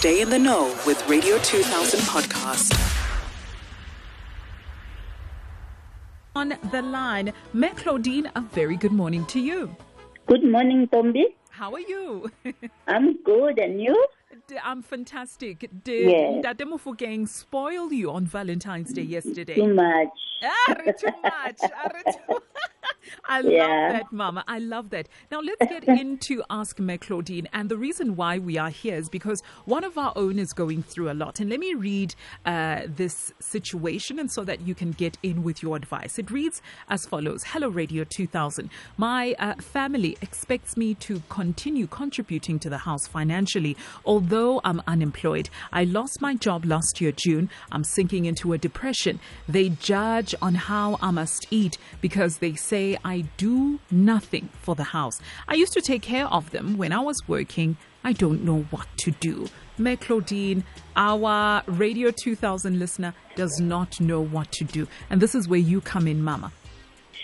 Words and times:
Stay 0.00 0.22
in 0.22 0.30
the 0.30 0.38
know 0.38 0.74
with 0.86 1.06
Radio 1.08 1.36
2000 1.38 2.00
podcast. 2.00 2.72
On 6.34 6.54
the 6.72 6.80
line, 6.82 7.32
Mme 7.52 7.74
Claudine, 7.76 8.30
a 8.34 8.40
very 8.40 8.76
good 8.76 8.92
morning 8.92 9.26
to 9.26 9.38
you. 9.40 9.76
Good 10.26 10.42
morning, 10.44 10.88
Tombi. 10.88 11.24
How 11.50 11.74
are 11.74 11.80
you? 11.80 12.30
I'm 12.86 13.22
good, 13.24 13.58
and 13.58 13.80
you? 13.80 13.94
I'm 14.64 14.80
fantastic. 14.82 15.68
Did 15.84 16.08
Yes. 16.10 16.44
Ntate 16.44 16.64
Mofokeng 16.66 17.28
spoil 17.28 17.92
you 17.92 18.10
on 18.10 18.24
Valentine's 18.26 18.92
Day 18.92 19.02
yesterday? 19.02 19.54
Too 19.54 19.74
much. 19.74 20.08
Ah, 20.42 20.74
too 20.74 21.12
much. 21.22 21.58
Ah, 21.62 21.88
re 21.94 22.12
too- 22.12 22.42
I 23.28 23.40
love 23.40 23.52
Yeah. 23.52 23.92
that, 23.92 24.12
Mama. 24.12 24.44
I 24.46 24.58
love 24.58 24.90
that. 24.90 25.08
Now, 25.30 25.40
let's 25.40 25.64
get 25.70 25.84
into 26.00 26.42
Ask 26.50 26.78
Mme 26.78 26.96
Claudine. 26.98 27.48
And 27.52 27.68
the 27.68 27.76
reason 27.76 28.16
why 28.16 28.38
we 28.38 28.58
are 28.58 28.70
here 28.70 28.96
is 28.96 29.08
because 29.08 29.42
one 29.64 29.84
of 29.84 29.96
our 29.98 30.12
own 30.16 30.38
is 30.38 30.52
going 30.52 30.82
through 30.82 31.10
a 31.10 31.14
lot. 31.14 31.40
And 31.40 31.50
let 31.50 31.60
me 31.60 31.74
read 31.74 32.14
uh, 32.46 32.82
this 32.86 33.32
situation 33.40 34.18
and 34.18 34.30
so 34.30 34.44
that 34.44 34.60
you 34.66 34.74
can 34.74 34.92
get 34.92 35.16
in 35.22 35.42
with 35.42 35.62
your 35.62 35.76
advice. 35.76 36.18
It 36.18 36.30
reads 36.30 36.60
as 36.88 37.06
follows 37.06 37.42
Hello, 37.44 37.68
Radio 37.68 38.04
2000. 38.04 38.70
My 38.96 39.34
uh, 39.38 39.54
family 39.56 40.16
expects 40.22 40.76
me 40.76 40.94
to 40.94 41.22
continue 41.28 41.86
contributing 41.86 42.58
to 42.60 42.70
the 42.70 42.78
house 42.78 43.06
financially, 43.06 43.76
although 44.04 44.60
I'm 44.64 44.82
unemployed. 44.86 45.48
I 45.72 45.84
lost 45.84 46.20
my 46.20 46.34
job 46.34 46.64
last 46.64 47.00
year, 47.00 47.12
June. 47.12 47.50
I'm 47.72 47.84
sinking 47.84 48.26
into 48.26 48.52
a 48.52 48.58
depression. 48.58 49.20
They 49.48 49.70
judge 49.70 50.34
on 50.42 50.54
how 50.54 50.98
I 51.00 51.10
must 51.10 51.46
eat 51.50 51.78
because 52.00 52.38
they 52.38 52.54
say 52.54 52.89
I 53.04 53.24
do 53.36 53.80
nothing 53.90 54.48
for 54.62 54.74
the 54.74 54.84
house. 54.84 55.20
I 55.48 55.54
used 55.54 55.72
to 55.72 55.80
take 55.80 56.02
care 56.02 56.26
of 56.26 56.50
them 56.50 56.76
when 56.76 56.92
I 56.92 57.00
was 57.00 57.16
working. 57.26 57.76
I 58.04 58.12
don't 58.12 58.44
know 58.44 58.66
what 58.70 58.86
to 58.98 59.10
do. 59.10 59.48
Mme 59.78 59.96
Claudine, 59.96 60.64
our 60.96 61.62
Radio 61.66 62.10
2000 62.10 62.78
listener, 62.78 63.14
does 63.34 63.58
not 63.60 64.00
know 64.00 64.20
what 64.20 64.52
to 64.52 64.64
do. 64.64 64.86
And 65.08 65.20
this 65.20 65.34
is 65.34 65.48
where 65.48 65.60
you 65.60 65.80
come 65.80 66.06
in, 66.06 66.22
Mama. 66.22 66.52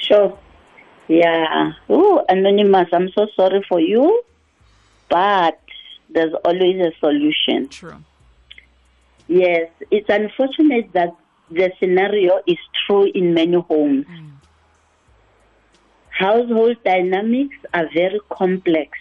Sure. 0.00 0.38
Yeah. 1.08 1.72
Oh, 1.88 2.24
Anonymous, 2.28 2.88
I'm 2.92 3.10
so 3.10 3.26
sorry 3.36 3.64
for 3.68 3.80
you, 3.80 4.22
but 5.08 5.60
there's 6.10 6.34
always 6.44 6.80
a 6.80 6.92
solution. 7.00 7.68
True. 7.68 8.04
Yes, 9.28 9.70
it's 9.90 10.08
unfortunate 10.08 10.92
that 10.92 11.14
the 11.50 11.70
scenario 11.78 12.40
is 12.46 12.58
true 12.86 13.10
in 13.14 13.34
many 13.34 13.60
homes. 13.60 14.06
Mm. 14.06 14.31
Household 16.18 16.76
dynamics 16.84 17.56
are 17.72 17.88
very 17.94 18.20
complex. 18.30 18.98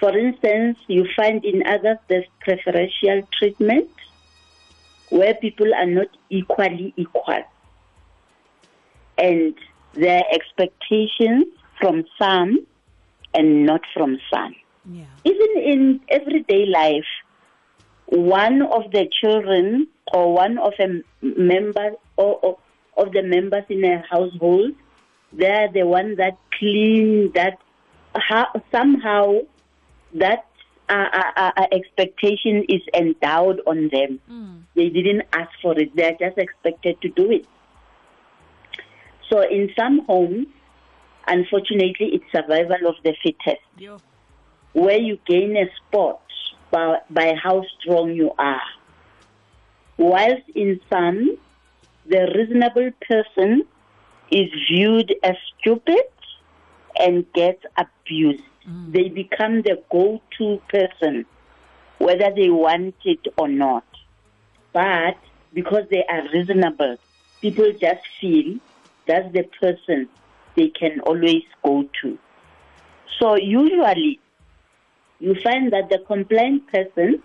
For 0.00 0.16
instance, 0.16 0.78
you 0.88 1.06
find 1.14 1.44
in 1.44 1.62
others 1.66 1.98
there's 2.08 2.24
preferential 2.40 3.28
treatment 3.38 3.90
where 5.10 5.34
people 5.34 5.72
are 5.74 5.86
not 5.86 6.08
equally 6.30 6.92
equal. 6.96 7.44
And 9.18 9.54
there 9.92 10.18
are 10.18 10.24
expectations 10.32 11.44
from 11.78 12.04
some 12.18 12.66
and 13.34 13.66
not 13.66 13.82
from 13.94 14.18
some 14.32 14.54
Yeah. 14.90 15.04
even 15.24 15.50
in 15.62 16.00
everyday 16.08 16.66
life, 16.66 17.06
one 18.06 18.62
of 18.62 18.90
the 18.90 19.08
children 19.20 19.86
or 20.12 20.32
one 20.32 20.58
of 20.58 20.72
a 20.80 21.02
member 21.22 21.92
or, 22.16 22.38
or 22.42 22.58
of 22.96 23.12
the 23.12 23.22
members 23.22 23.64
in 23.68 23.84
a 23.84 24.02
household, 24.10 24.72
they're 25.32 25.70
the 25.72 25.86
one 25.86 26.16
that 26.16 26.38
clean 26.58 27.32
that 27.34 27.58
how, 28.14 28.46
somehow 28.70 29.38
that 30.14 30.44
uh, 30.88 31.08
uh, 31.12 31.32
uh, 31.36 31.50
uh, 31.56 31.66
expectation 31.72 32.64
is 32.68 32.82
endowed 32.94 33.60
on 33.66 33.88
them. 33.92 34.20
They 34.74 34.88
didn't 34.88 35.22
ask 35.32 35.50
for 35.62 35.78
it; 35.78 35.94
they're 35.96 36.16
just 36.18 36.38
expected 36.38 37.00
to 37.02 37.08
do 37.08 37.30
it. 37.30 37.46
So, 39.30 39.40
in 39.40 39.70
some 39.78 40.04
homes, 40.06 40.46
unfortunately, 41.26 42.10
it's 42.14 42.24
survival 42.34 42.88
of 42.88 42.96
the 43.04 43.14
fittest 43.22 43.62
Yo. 43.78 44.00
where 44.74 44.98
you 44.98 45.18
gain 45.26 45.56
a 45.56 45.64
spot 45.76 46.20
by, 46.70 46.98
by 47.08 47.34
how 47.42 47.64
strong 47.80 48.12
you 48.12 48.32
are. 48.38 48.60
Whilst 49.96 50.48
in 50.54 50.80
some, 50.90 51.38
the 52.06 52.30
reasonable 52.34 52.90
person 53.08 53.62
is 54.30 54.48
viewed 54.70 55.14
as 55.22 55.36
stupid 55.58 56.04
and 56.98 57.30
gets 57.32 57.64
abused. 57.76 58.44
Mm. 58.68 58.92
They 58.92 59.08
become 59.08 59.62
the 59.62 59.82
go 59.90 60.20
to 60.38 60.62
person, 60.68 61.26
whether 61.98 62.30
they 62.34 62.50
want 62.50 62.94
it 63.04 63.26
or 63.36 63.48
not. 63.48 63.84
But 64.72 65.16
because 65.52 65.84
they 65.90 66.04
are 66.08 66.28
reasonable, 66.32 66.96
people 67.40 67.72
just 67.80 68.02
feel 68.20 68.58
that's 69.06 69.32
the 69.32 69.44
person 69.60 70.08
they 70.56 70.68
can 70.68 71.00
always 71.00 71.42
go 71.62 71.88
to. 72.02 72.18
So 73.18 73.36
usually, 73.36 74.20
you 75.18 75.34
find 75.42 75.72
that 75.72 75.88
the 75.88 75.98
compliant 76.06 76.66
person 76.68 77.22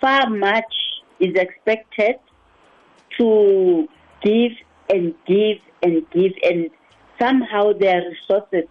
far 0.00 0.28
much 0.28 0.74
is 1.20 1.34
expected 1.34 2.16
to 3.18 3.88
give 4.22 4.52
and 4.88 5.14
give 5.26 5.58
and 5.82 6.08
give 6.10 6.32
and 6.42 6.70
somehow 7.18 7.72
their 7.72 8.02
resources 8.08 8.68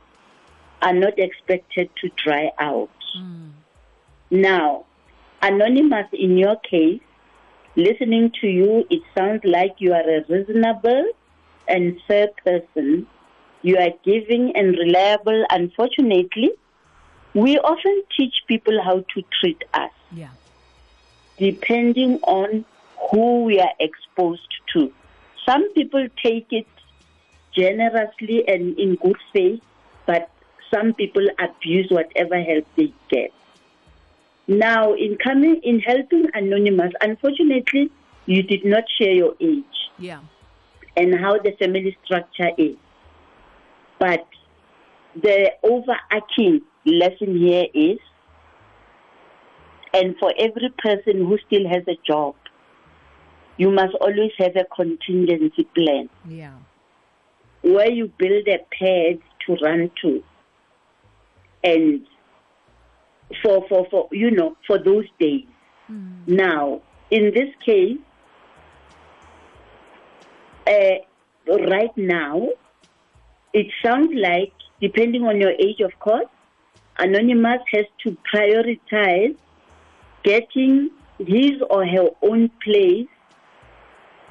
are 0.82 0.94
not 0.94 1.18
expected 1.18 1.90
to 2.02 2.10
dry 2.24 2.52
out. 2.60 2.90
Hmm. 3.18 3.50
Now, 4.30 4.86
anonymous 5.42 6.08
in 6.14 6.38
your 6.38 6.56
case, 6.58 7.02
listening 7.76 8.32
to 8.42 8.48
you, 8.48 8.86
it 8.90 9.02
sounds 9.18 9.42
like 9.44 9.76
you 9.80 9.94
are 9.94 10.08
a 10.10 10.24
reasonable 10.28 11.06
and 11.68 12.00
fair 12.08 12.28
person. 12.44 13.08
You 13.62 13.78
are 13.78 13.92
giving 14.04 14.56
and 14.56 14.78
reliable. 14.78 15.46
Unfortunately, 15.50 16.52
we 17.34 17.58
often 17.60 18.04
teach 18.16 18.36
people 18.48 18.82
how 18.84 19.00
to 19.14 19.24
treat 19.40 19.64
us 19.74 19.92
Yeah. 20.12 20.30
depending 21.38 22.20
on 22.24 22.64
who 23.12 23.44
we 23.44 23.60
are 23.60 23.74
exposed 23.80 24.54
to. 24.74 24.92
Some 25.48 25.72
people 25.74 26.08
take 26.24 26.48
it 26.52 26.68
generously 27.58 28.48
and 28.48 28.78
in 28.78 28.96
good 28.96 29.18
faith, 29.32 29.62
but 30.06 30.30
some 30.74 30.94
people 30.94 31.26
abuse 31.40 31.88
whatever 31.90 32.42
help 32.42 32.66
they 32.76 32.92
get. 33.10 33.32
Now, 34.48 34.94
in 34.94 35.18
coming 35.18 35.62
in 35.64 35.80
helping 35.80 36.28
Anonymous, 36.34 36.94
unfortunately, 37.02 37.92
you 38.26 38.44
did 38.44 38.66
not 38.66 38.84
share 39.00 39.12
your 39.12 39.36
age 39.40 39.64
Yeah. 40.00 40.20
and 40.98 41.16
how 41.20 41.38
the 41.38 41.52
family 41.54 41.98
structure 42.04 42.52
is. 42.58 42.76
But 44.00 44.28
the 45.16 45.52
overarching 45.64 46.62
lesson 46.86 47.38
here 47.38 47.68
is, 47.74 48.00
and 49.94 50.16
for 50.20 50.34
every 50.38 50.70
person 50.78 51.26
who 51.26 51.38
still 51.48 51.68
has 51.70 51.84
a 51.88 51.96
job, 52.06 52.36
you 53.58 53.72
must 53.72 53.94
always 54.02 54.32
have 54.38 54.56
a 54.56 54.66
contingency 54.76 55.64
plan 55.76 56.10
Yeah. 56.28 56.54
where 57.62 57.90
you 57.92 58.12
build 58.18 58.48
a 58.48 58.60
pad 58.78 59.20
to 59.46 59.56
run 59.64 59.92
to. 60.02 60.24
And 61.64 62.06
for, 63.42 63.66
for, 63.68 63.88
for 63.90 64.08
you 64.12 64.32
know, 64.32 64.56
for 64.68 64.78
those 64.78 65.06
days. 65.20 65.46
Now, 66.28 66.82
in 67.12 67.32
this 67.34 67.50
case, 67.64 67.98
uh, 70.68 70.96
right 71.48 71.96
now, 71.96 72.50
it 73.54 73.68
sounds 73.84 74.12
like, 74.16 74.52
depending 74.82 75.24
on 75.24 75.40
your 75.40 75.52
age, 75.52 75.80
of 75.82 75.92
course, 76.00 76.26
Anonymous 76.98 77.62
has 77.74 77.86
to 78.04 78.18
prioritize 78.34 79.36
getting 80.24 80.90
his 81.20 81.54
or 81.70 81.86
her 81.86 82.10
own 82.24 82.50
place 82.64 83.08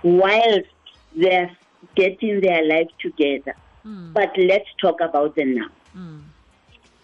whilst 0.05 0.69
they're 1.17 1.51
getting 1.97 2.41
their 2.41 2.65
life 2.65 2.89
together. 3.01 3.55
Hmm. 3.83 4.13
But 4.13 4.31
let's 4.37 4.69
talk 4.81 5.01
about 5.01 5.35
the 5.35 5.45
now. 5.45 5.69
Hmm. 5.93 6.19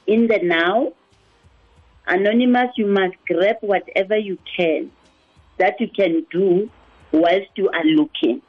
In 0.06 0.29
the 0.29 0.38
now, 0.43 0.93
Anonymous, 2.06 2.70
you 2.76 2.87
must 2.87 3.14
grab 3.26 3.56
whatever 3.61 4.17
you 4.17 4.38
can 4.56 4.91
that 5.58 5.81
you 5.81 5.88
can 5.88 6.26
do 6.31 6.70
whilst 7.12 7.50
you 7.55 7.69
are 7.69 7.85
looking. 7.85 8.43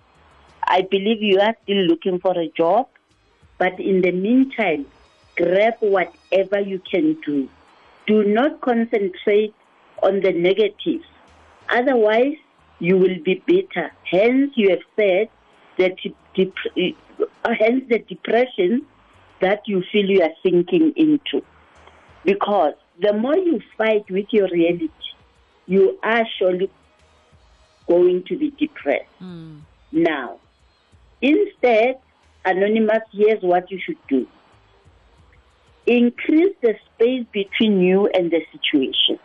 I 0.63 0.81
believe 0.81 1.21
you 1.21 1.39
are 1.39 1.55
still 1.63 1.83
looking 1.85 2.19
for 2.19 2.37
a 2.37 2.47
job, 2.57 2.87
but 3.57 3.79
in 3.79 4.01
the 4.01 4.11
meantime, 4.11 4.85
grab 5.35 5.75
whatever 5.79 6.59
you 6.59 6.79
can 6.79 7.17
do. 7.25 7.49
Do 8.07 8.23
not 8.23 8.61
concentrate 8.61 9.53
on 10.01 10.21
the 10.21 10.31
negatives. 10.31 11.05
Otherwise, 11.69 12.37
you 12.81 12.97
will 12.97 13.19
be 13.23 13.41
bitter. 13.45 13.91
Hence, 14.09 14.51
you 14.55 14.71
have 14.71 14.79
said 14.97 15.29
that 15.77 15.93
dep- 16.35 16.53
uh, 17.45 17.49
hence 17.57 17.83
the 17.89 17.99
depression 17.99 18.85
that 19.39 19.61
you 19.67 19.83
feel 19.91 20.05
you 20.05 20.21
are 20.21 20.33
sinking 20.43 20.93
into. 20.95 21.45
Because 22.25 22.73
the 22.99 23.13
more 23.13 23.37
you 23.37 23.61
fight 23.77 24.09
with 24.09 24.25
your 24.31 24.47
reality, 24.49 24.89
you 25.67 25.97
are 26.03 26.25
surely 26.37 26.69
going 27.87 28.23
to 28.27 28.37
be 28.37 28.49
depressed. 28.51 29.05
Now, 29.91 30.39
instead, 31.21 31.99
Anonymous, 32.45 33.03
here's 33.11 33.43
what 33.43 33.69
you 33.69 33.79
should 33.85 33.99
do 34.09 34.27
increase 35.87 36.55
the 36.61 36.75
space 36.93 37.25
between 37.31 37.79
you 37.81 38.07
and 38.07 38.31
the 38.31 38.41
situation 38.51 39.19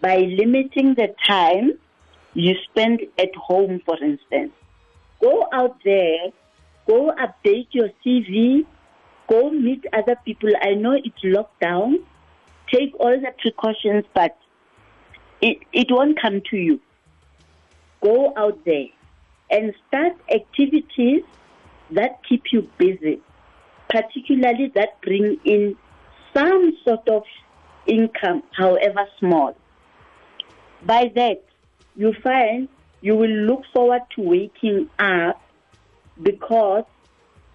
by 0.00 0.16
limiting 0.18 0.94
the 0.94 1.08
time 1.26 1.72
you 2.34 2.54
spend 2.70 3.00
at 3.18 3.34
home, 3.34 3.80
for 3.84 4.02
instance. 4.02 4.52
Go 5.20 5.46
out 5.52 5.76
there, 5.84 6.30
go 6.86 7.12
update 7.12 7.68
your 7.72 7.90
CV, 8.04 8.64
go 9.28 9.50
meet 9.50 9.84
other 9.92 10.16
people. 10.24 10.50
I 10.62 10.74
know 10.74 10.92
it's 10.92 11.22
lockdown. 11.24 11.96
Take 12.72 12.94
all 12.98 13.18
the 13.20 13.32
precautions, 13.38 14.04
but 14.14 14.36
it, 15.40 15.58
it 15.72 15.88
won't 15.90 16.20
come 16.20 16.40
to 16.50 16.56
you. 16.56 16.80
Go 18.02 18.32
out 18.36 18.58
there 18.64 18.86
and 19.50 19.74
start 19.88 20.12
activities 20.32 21.22
that 21.90 22.20
keep 22.28 22.44
you 22.52 22.68
busy, 22.78 23.20
particularly 23.88 24.70
that 24.74 25.00
bring 25.02 25.38
in 25.44 25.76
some 26.34 26.72
sort 26.86 27.06
of 27.08 27.24
income, 27.86 28.42
however 28.56 29.06
small. 29.18 29.56
By 30.86 31.10
that, 31.16 31.42
you 31.96 32.14
find 32.22 32.68
you 33.02 33.16
will 33.16 33.30
look 33.30 33.62
forward 33.72 34.02
to 34.14 34.22
waking 34.22 34.88
up 34.98 35.40
because 36.22 36.84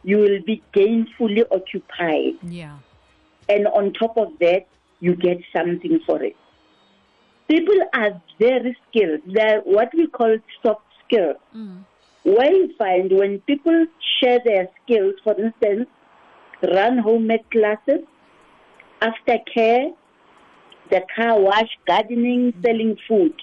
you 0.03 0.17
will 0.17 0.41
be 0.45 0.61
gainfully 0.73 1.43
occupied. 1.51 2.33
Yeah. 2.43 2.77
And 3.47 3.67
on 3.67 3.93
top 3.93 4.17
of 4.17 4.33
that, 4.39 4.65
you 4.99 5.15
get 5.15 5.37
something 5.55 5.99
for 6.05 6.23
it. 6.23 6.35
People 7.47 7.75
are 7.93 8.21
very 8.39 8.75
skilled. 8.89 9.21
They're 9.27 9.61
what 9.61 9.89
we 9.95 10.07
call 10.07 10.37
soft 10.63 10.81
skills. 11.05 11.37
Mm. 11.55 11.85
Where 12.23 12.51
you 12.51 12.73
find 12.75 13.11
when 13.11 13.39
people 13.41 13.85
share 14.19 14.39
their 14.43 14.67
skills, 14.83 15.13
for 15.23 15.39
instance, 15.39 15.87
run 16.73 16.97
homemade 16.97 17.47
classes, 17.51 18.03
aftercare, 18.99 19.93
the 20.89 21.01
car 21.15 21.39
wash, 21.39 21.69
gardening, 21.87 22.53
selling 22.63 22.97
food, 23.07 23.33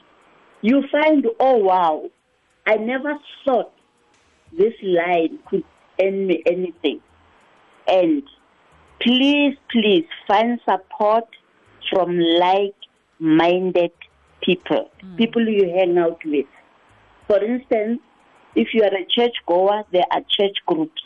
you 0.62 0.84
find, 0.90 1.26
oh 1.40 1.56
wow, 1.56 2.08
I 2.66 2.76
never 2.76 3.14
thought 3.44 3.72
this 4.56 4.74
line 4.82 5.40
could 5.48 5.64
earn 6.00 6.26
me 6.26 6.42
anything. 6.46 7.00
And 7.86 8.22
please, 9.00 9.56
please 9.70 10.06
find 10.26 10.60
support 10.64 11.24
from 11.90 12.18
like 12.18 12.74
minded 13.18 13.90
people, 14.40 14.90
hmm. 15.00 15.16
people 15.16 15.46
you 15.46 15.68
hang 15.76 15.98
out 15.98 16.20
with. 16.24 16.46
For 17.26 17.42
instance, 17.42 18.00
if 18.54 18.68
you 18.72 18.82
are 18.82 18.94
a 18.94 19.04
church 19.04 19.34
goer, 19.46 19.82
there 19.92 20.04
are 20.12 20.20
church 20.28 20.56
groups. 20.66 21.02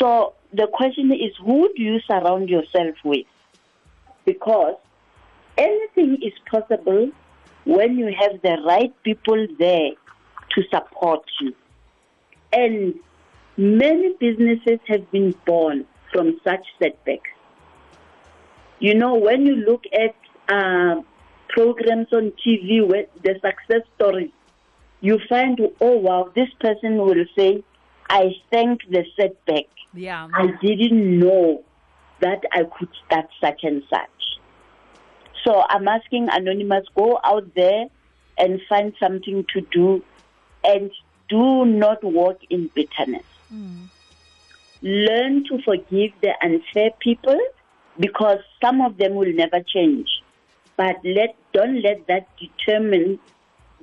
So 0.00 0.34
the 0.52 0.66
question 0.72 1.12
is 1.12 1.32
who 1.44 1.70
do 1.76 1.82
you 1.82 2.00
surround 2.06 2.48
yourself 2.48 2.96
with? 3.04 3.26
Because 4.24 4.76
anything 5.56 6.18
is 6.22 6.32
possible 6.50 7.10
when 7.64 7.96
you 7.96 8.12
have 8.18 8.40
the 8.42 8.56
right 8.66 8.92
people 9.02 9.46
there 9.58 9.90
to 10.54 10.62
support 10.72 11.22
you. 11.40 11.54
And 12.52 12.94
many 13.56 14.14
businesses 14.18 14.80
have 14.88 15.10
been 15.10 15.34
born 15.46 15.86
from 16.12 16.40
such 16.42 16.66
setbacks. 16.82 17.30
You 18.78 18.94
know, 18.94 19.14
when 19.14 19.46
you 19.46 19.56
look 19.56 19.84
at 19.92 20.16
uh, 20.52 21.02
programs 21.48 22.08
on 22.12 22.32
TV 22.44 22.86
with 22.86 23.08
the 23.22 23.34
success 23.34 23.86
stories, 23.96 24.30
you 25.00 25.18
find, 25.28 25.60
oh 25.80 25.96
wow, 25.96 26.30
this 26.34 26.48
person 26.60 26.96
will 26.96 27.24
say, 27.36 27.62
I 28.08 28.32
thank 28.50 28.80
the 28.90 29.04
setback. 29.16 29.66
Yeah. 29.94 30.28
I 30.32 30.48
didn't 30.62 31.18
know 31.18 31.62
that 32.20 32.42
I 32.52 32.64
could 32.64 32.88
start 33.06 33.26
such 33.40 33.60
and 33.62 33.82
such. 33.88 34.19
So 35.44 35.62
I'm 35.68 35.88
asking 35.88 36.28
Anonymous, 36.30 36.86
go 36.94 37.18
out 37.24 37.54
there 37.54 37.86
and 38.38 38.60
find 38.68 38.92
something 39.00 39.44
to 39.54 39.60
do 39.72 40.02
and 40.64 40.90
do 41.28 41.64
not 41.64 42.02
walk 42.02 42.40
in 42.50 42.70
bitterness. 42.74 43.24
Hmm. 43.48 43.84
Learn 44.82 45.44
to 45.44 45.62
forgive 45.62 46.12
the 46.22 46.32
unfair 46.42 46.90
people 47.00 47.38
because 47.98 48.38
some 48.62 48.80
of 48.80 48.96
them 48.98 49.14
will 49.14 49.32
never 49.32 49.60
change. 49.62 50.08
But 50.76 50.96
let 51.04 51.36
don't 51.52 51.82
let 51.82 52.06
that 52.06 52.28
determine 52.38 53.18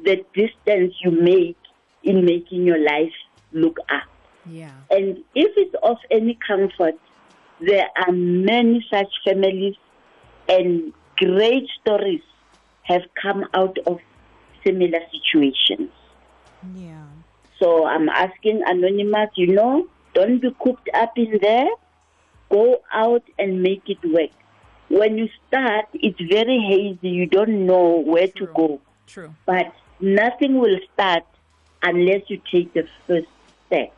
the 0.03 0.23
distance 0.33 0.93
you 1.03 1.11
make 1.11 1.57
in 2.03 2.25
making 2.25 2.63
your 2.63 2.79
life 2.79 3.13
look 3.51 3.77
up. 3.89 4.07
Yeah. 4.45 4.71
And 4.89 5.17
if 5.35 5.51
it's 5.57 5.75
of 5.83 5.97
any 6.09 6.37
comfort, 6.47 6.95
there 7.59 7.87
are 7.97 8.11
many 8.11 8.85
such 8.91 9.11
families 9.25 9.75
and 10.47 10.93
great 11.17 11.67
stories 11.81 12.21
have 12.83 13.01
come 13.21 13.45
out 13.53 13.77
of 13.85 13.99
similar 14.65 14.99
situations. 15.11 15.91
Yeah. 16.75 17.05
So 17.59 17.85
I'm 17.85 18.07
asking 18.09 18.63
Anonymous, 18.65 19.29
you 19.35 19.47
know, 19.47 19.87
don't 20.13 20.39
be 20.41 20.49
cooped 20.63 20.89
up 20.93 21.17
in 21.17 21.39
there. 21.41 21.67
Go 22.49 22.81
out 22.93 23.23
and 23.37 23.61
make 23.61 23.83
it 23.87 23.99
work. 24.05 24.29
When 24.89 25.17
you 25.17 25.27
start, 25.47 25.85
it's 25.93 26.19
very 26.29 26.59
hazy. 26.59 27.09
You 27.09 27.25
don't 27.25 27.65
know 27.65 28.01
where 28.05 28.27
to 28.27 28.45
go. 28.47 28.79
True. 29.05 29.35
But 29.45 29.73
nothing 29.99 30.59
will 30.59 30.79
start 30.93 31.23
unless 31.83 32.21
you 32.29 32.41
take 32.49 32.73
the 32.73 32.87
first 33.05 33.27
step. 33.65 33.93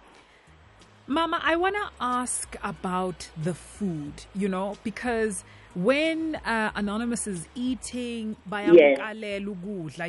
Mama, 1.06 1.40
I 1.44 1.56
want 1.56 1.76
to 1.76 1.90
ask 2.00 2.56
about 2.64 3.30
the 3.42 3.54
food, 3.54 4.26
you 4.36 4.48
know, 4.48 4.78
because 4.84 5.44
when 5.84 6.36
uh, 6.46 6.72
Anonymous 6.76 7.28
is 7.28 7.48
eating, 7.56 8.36
Yes. 8.52 9.00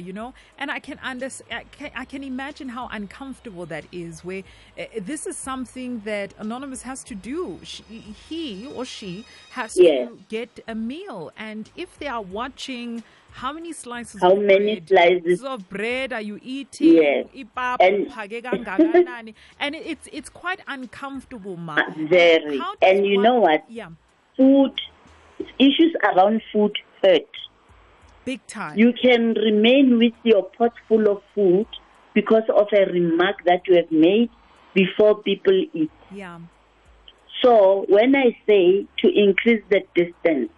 you 0.05 0.13
know, 0.13 0.35
and 0.59 0.71
I 0.71 0.79
can 0.81 0.99
understand, 1.03 1.51
I 1.53 1.65
can, 1.77 1.91
I 1.95 2.05
can 2.05 2.25
imagine 2.25 2.69
how 2.71 2.89
uncomfortable 2.91 3.67
that 3.67 3.85
is. 3.93 4.25
Where 4.25 4.43
uh, 4.79 4.85
this 5.01 5.27
is 5.27 5.37
something 5.37 6.03
that 6.05 6.35
Anonymous 6.39 6.83
has 6.83 7.05
to 7.05 7.15
do. 7.15 7.61
She, 7.63 7.83
he 8.29 8.67
or 8.75 8.85
she 8.85 9.25
has 9.51 9.77
Yes. 9.79 10.09
to 10.09 10.19
get 10.29 10.61
a 10.67 10.75
meal, 10.75 11.33
and 11.37 11.71
if 11.77 11.99
they 11.99 12.07
are 12.09 12.23
watching. 12.23 13.03
How 13.33 13.53
many 13.53 13.73
slices 13.73 14.21
How 14.23 14.33
of 14.33 14.39
many 14.43 14.81
bread, 14.81 15.23
slices? 15.23 15.45
of 15.45 15.69
bread 15.69 16.13
are 16.13 16.21
you 16.21 16.41
eating? 16.43 16.95
Yes. 16.97 17.29
And- 17.79 18.11
and 19.61 19.75
it's 19.77 20.09
it's 20.13 20.29
quite 20.29 20.59
uncomfortable, 20.67 21.57
ma. 21.57 21.77
Uh, 21.77 21.93
very. 22.09 22.61
And 22.83 23.07
you 23.07 23.19
one- 23.19 23.23
know 23.23 23.37
what? 23.39 23.65
Yeah, 23.71 23.91
Food, 24.37 24.73
issues 25.61 25.95
around 26.03 26.43
food 26.53 26.77
hurt. 27.03 27.29
big 28.25 28.41
time. 28.47 28.79
You 28.79 28.93
can 28.93 29.35
remain 29.35 29.99
with 29.99 30.15
your 30.23 30.43
pot 30.45 30.73
full 30.89 31.09
of 31.09 31.23
food 31.35 31.67
because 32.15 32.43
of 32.49 32.69
a 32.73 32.85
remark 32.93 33.45
that 33.45 33.67
you 33.67 33.77
have 33.77 33.91
made 33.91 34.31
before 34.75 35.23
people 35.23 35.59
eat. 35.73 35.91
yeah, 36.13 36.39
So 37.43 37.85
when 37.89 38.15
I 38.17 38.37
say 38.47 38.87
to 38.99 39.09
increase 39.09 39.63
the 39.71 39.83
distance, 39.95 40.51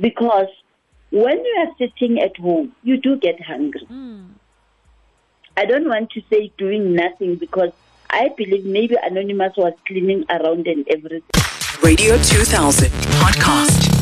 because 0.00 0.48
when 1.10 1.38
you 1.44 1.54
are 1.66 1.74
sitting 1.78 2.20
at 2.20 2.36
home, 2.36 2.74
you 2.82 2.96
do 2.96 3.16
get 3.16 3.40
hungry. 3.42 3.84
Hmm. 3.86 4.24
I 5.56 5.66
don't 5.66 5.88
want 5.88 6.10
to 6.12 6.22
say 6.30 6.50
doing 6.56 6.94
nothing 6.94 7.36
because 7.36 7.72
I 8.08 8.28
believe 8.36 8.64
maybe 8.64 8.96
Anonymous 9.02 9.54
was 9.56 9.74
cleaning 9.86 10.24
around 10.30 10.66
and 10.66 10.86
everything. 10.88 11.41
Radio 11.82 12.16
2000 12.18 12.90
podcast. 13.20 14.01